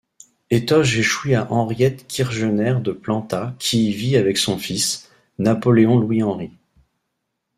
[0.49, 6.49] Étoges échoit à Henriette Kirgener de Planta qui y vit avec son fils, Napoléon-Louis-Henri.